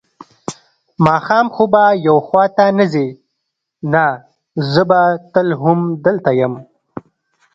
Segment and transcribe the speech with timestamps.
[1.05, 3.07] ماښام خو به یو خوا ته نه ځې؟
[3.93, 4.05] نه،
[4.71, 5.01] زه به
[5.33, 6.53] تل همدلته یم.